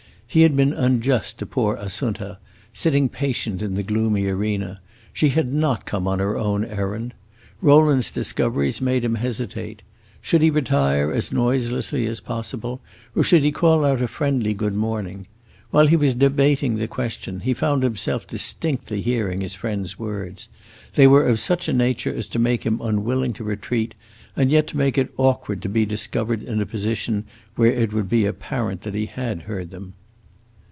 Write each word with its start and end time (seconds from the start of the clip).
He 0.33 0.43
had 0.43 0.55
been 0.55 0.71
unjust 0.71 1.39
to 1.39 1.45
poor 1.45 1.75
Assunta, 1.75 2.37
sitting 2.73 3.09
patient 3.09 3.61
in 3.61 3.73
the 3.75 3.83
gloomy 3.83 4.27
arena; 4.27 4.79
she 5.11 5.27
had 5.27 5.53
not 5.53 5.85
come 5.85 6.07
on 6.07 6.19
her 6.19 6.37
own 6.37 6.63
errand. 6.63 7.13
Rowland's 7.59 8.09
discoveries 8.09 8.79
made 8.79 9.03
him 9.03 9.15
hesitate. 9.15 9.83
Should 10.21 10.41
he 10.41 10.49
retire 10.49 11.11
as 11.11 11.33
noiselessly 11.33 12.07
as 12.07 12.21
possible, 12.21 12.79
or 13.13 13.25
should 13.25 13.43
he 13.43 13.51
call 13.51 13.83
out 13.83 14.01
a 14.01 14.07
friendly 14.07 14.53
good 14.53 14.73
morning? 14.73 15.27
While 15.69 15.87
he 15.87 15.97
was 15.97 16.13
debating 16.13 16.77
the 16.77 16.87
question, 16.87 17.41
he 17.41 17.53
found 17.53 17.83
himself 17.83 18.25
distinctly 18.25 19.01
hearing 19.01 19.41
his 19.41 19.55
friends' 19.55 19.99
words. 19.99 20.47
They 20.95 21.07
were 21.07 21.27
of 21.27 21.41
such 21.41 21.67
a 21.67 21.73
nature 21.73 22.13
as 22.13 22.25
to 22.27 22.39
make 22.39 22.65
him 22.65 22.79
unwilling 22.81 23.33
to 23.33 23.43
retreat, 23.43 23.95
and 24.37 24.49
yet 24.49 24.67
to 24.67 24.77
make 24.77 24.97
it 24.97 25.11
awkward 25.17 25.61
to 25.63 25.67
be 25.67 25.85
discovered 25.85 26.41
in 26.41 26.61
a 26.61 26.65
position 26.65 27.25
where 27.57 27.73
it 27.73 27.91
would 27.91 28.07
be 28.07 28.25
apparent 28.25 28.83
that 28.83 28.93
he 28.95 29.07
had 29.07 29.41
heard 29.41 29.71
them. 29.71 29.95